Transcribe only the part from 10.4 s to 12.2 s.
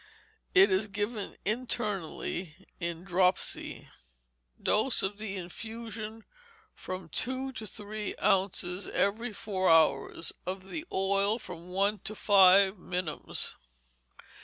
of the oil, from one to